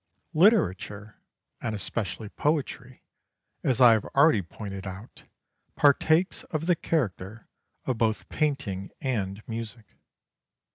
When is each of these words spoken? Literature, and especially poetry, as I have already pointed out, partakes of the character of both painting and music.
Literature, 0.33 1.21
and 1.61 1.75
especially 1.75 2.29
poetry, 2.29 3.03
as 3.63 3.79
I 3.79 3.91
have 3.91 4.03
already 4.15 4.41
pointed 4.41 4.87
out, 4.87 5.25
partakes 5.75 6.43
of 6.45 6.65
the 6.65 6.75
character 6.75 7.47
of 7.85 7.99
both 7.99 8.27
painting 8.27 8.89
and 8.99 9.47
music. 9.47 9.85